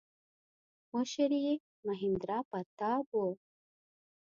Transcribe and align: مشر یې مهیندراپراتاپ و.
مشر 0.93 1.31
یې 1.43 1.53
مهیندراپراتاپ 1.87 3.07
و. 3.15 3.19